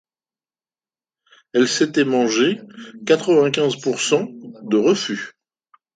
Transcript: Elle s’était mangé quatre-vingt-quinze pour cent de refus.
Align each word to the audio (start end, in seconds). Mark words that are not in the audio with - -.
Elle 1.53 1.67
s’était 1.67 2.05
mangé 2.05 2.59
quatre-vingt-quinze 3.05 3.75
pour 3.79 4.01
cent 4.01 4.29
de 4.63 4.75
refus. 4.77 5.33